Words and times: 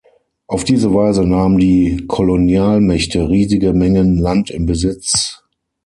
Auf 0.47 0.63
diese 0.63 0.91
Weise 0.95 1.23
nahmen 1.27 1.59
die 1.59 2.05
Kolonialmächte 2.07 3.29
riesige 3.29 3.71
Mengen 3.71 4.17
Land 4.17 4.49
in 4.49 4.65
Besitz. 4.65 5.43